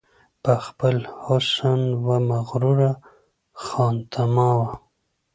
په 0.43 0.53
خپل 0.65 0.95
حسن 1.23 1.81
وه 2.05 2.17
مغروره 2.29 2.91
خانتما 3.65 4.49
وه 4.59 4.71